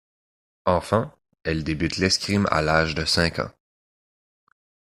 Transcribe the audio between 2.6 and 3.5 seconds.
l'âge de cinq